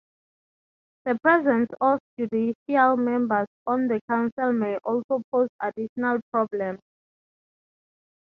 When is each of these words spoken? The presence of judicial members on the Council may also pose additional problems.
The 1.05 1.19
presence 1.21 1.69
of 1.79 1.99
judicial 2.17 2.97
members 2.97 3.45
on 3.67 3.87
the 3.87 4.01
Council 4.09 4.51
may 4.51 4.77
also 4.77 5.21
pose 5.31 5.49
additional 5.61 6.19
problems. 6.31 6.79